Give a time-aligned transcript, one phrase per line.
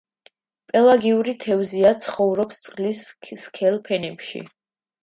[0.71, 3.07] პელაგიური თევზია, ცხოვრობს წყლის
[3.45, 4.45] სქელ ფენებში.